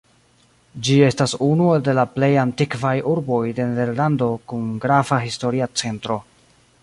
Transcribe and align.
Ĝi 0.85 0.95
estas 1.07 1.35
unu 1.47 1.67
de 1.87 1.93
la 1.99 2.05
plej 2.15 2.31
antikvaj 2.45 2.95
urboj 3.13 3.41
de 3.59 3.69
Nederlando 3.73 4.33
kun 4.53 4.67
grava 4.87 5.23
historia 5.27 5.69
centro. 5.83 6.19